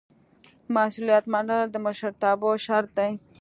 مسؤلیت 0.75 1.25
منل 1.33 1.61
د 1.71 1.75
مشرتابه 1.85 2.49
شرط 2.65 2.89
دی. 2.97 3.11